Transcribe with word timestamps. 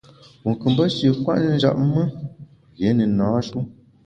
Wu 0.43 0.51
kù 0.59 0.67
mbe 0.73 0.83
shi 0.95 1.07
kwet 1.23 1.41
njap 1.55 1.77
me, 1.91 2.01
rié 2.75 2.89
ne 2.97 3.05
na-shu. 3.17 3.59